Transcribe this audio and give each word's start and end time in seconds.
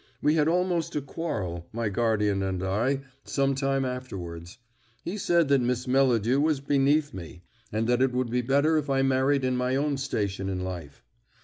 We 0.19 0.33
had 0.33 0.47
almost 0.47 0.95
a 0.95 1.01
quarrel, 1.01 1.67
my 1.71 1.89
guardian 1.89 2.41
and 2.41 2.63
I, 2.63 3.01
some 3.23 3.53
time 3.53 3.85
afterwards. 3.85 4.57
He 5.03 5.15
said 5.15 5.47
that 5.49 5.61
Miss 5.61 5.85
Melladew 5.87 6.39
was 6.41 6.59
beneath 6.59 7.13
me, 7.13 7.43
and 7.71 7.85
that 7.85 8.01
it 8.01 8.11
would 8.11 8.31
be 8.31 8.41
better 8.41 8.77
if 8.79 8.89
I 8.89 9.03
married 9.03 9.43
in 9.45 9.55
my 9.55 9.75
own 9.75 9.97
station 9.97 10.49
in 10.49 10.61
life. 10.61 11.03